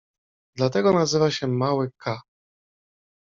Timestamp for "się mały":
1.31-1.91